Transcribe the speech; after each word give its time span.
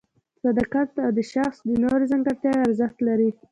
صداقت 0.43 0.89
او 1.05 1.09
د 1.17 1.19
شخص 1.33 1.57
نورې 1.83 2.05
ځانګړتیاوې 2.11 2.63
ارزښت 2.67 2.97
لري. 3.07 3.29